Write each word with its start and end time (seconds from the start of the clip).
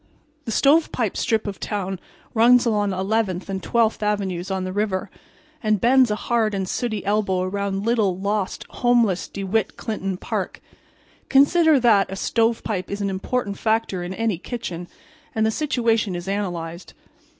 The 0.45 0.51
"Stovepipe" 0.51 1.15
strip 1.15 1.45
of 1.45 1.59
town 1.59 1.99
runs 2.33 2.65
along 2.65 2.91
Eleventh 2.91 3.51
and 3.51 3.61
Twelfth 3.61 4.01
avenues 4.01 4.49
on 4.49 4.63
the 4.63 4.73
river, 4.73 5.11
and 5.61 5.79
bends 5.79 6.09
a 6.09 6.15
hard 6.15 6.55
and 6.55 6.67
sooty 6.67 7.05
elbow 7.05 7.43
around 7.43 7.85
little, 7.85 8.17
lost 8.17 8.65
homeless 8.71 9.27
DeWitt 9.27 9.77
Clinton 9.77 10.17
park. 10.17 10.59
Consider 11.29 11.79
that 11.81 12.11
a 12.11 12.15
stovepipe 12.15 12.89
is 12.89 13.01
an 13.01 13.11
important 13.11 13.59
factor 13.59 14.01
in 14.01 14.15
any 14.15 14.39
kitchen 14.39 14.87
and 15.35 15.45
the 15.45 15.51
situation 15.51 16.15
is 16.15 16.27
analyzed. 16.27 16.95